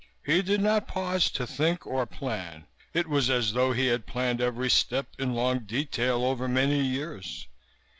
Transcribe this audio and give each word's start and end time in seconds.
He 0.25 0.41
did 0.41 0.61
not 0.61 0.87
pause 0.87 1.29
to 1.29 1.45
think 1.45 1.85
or 1.85 2.07
plan; 2.07 2.65
it 2.91 3.07
was 3.07 3.29
as 3.29 3.53
though 3.53 3.71
he 3.71 3.85
had 3.85 4.07
planned 4.07 4.41
every 4.41 4.71
step, 4.71 5.09
in 5.19 5.35
long 5.35 5.59
detail, 5.59 6.25
over 6.25 6.47
many 6.47 6.83
years. 6.83 7.47